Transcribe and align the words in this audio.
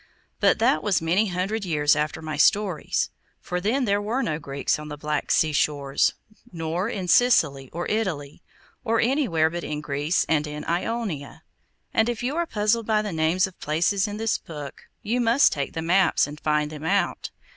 But 0.39 0.57
that 0.57 0.81
was 0.81 0.99
many 0.99 1.27
hundred 1.27 1.63
years 1.63 1.95
after 1.95 2.23
my 2.23 2.35
stories; 2.35 3.11
for 3.39 3.61
then 3.61 3.85
there 3.85 4.01
were 4.01 4.23
no 4.23 4.39
Greeks 4.39 4.79
on 4.79 4.87
the 4.87 4.97
Black 4.97 5.29
Sea 5.29 5.51
shores, 5.53 6.15
nor 6.51 6.89
in 6.89 7.07
Sicily, 7.07 7.69
or 7.69 7.85
Italy, 7.87 8.41
or 8.83 8.99
anywhere 8.99 9.51
but 9.51 9.63
in 9.63 9.79
Greece 9.79 10.25
and 10.27 10.47
in 10.47 10.65
Ionia. 10.65 11.43
And 11.93 12.09
if 12.09 12.23
you 12.23 12.35
are 12.35 12.47
puzzled 12.47 12.87
by 12.87 13.03
the 13.03 13.13
names 13.13 13.45
of 13.45 13.59
places 13.59 14.07
in 14.07 14.17
this 14.17 14.39
book, 14.39 14.87
you 15.03 15.21
must 15.21 15.51
take 15.51 15.73
the 15.73 15.83
maps 15.83 16.25
and 16.25 16.39
find 16.41 16.71
them 16.71 16.83
out. 16.83 17.29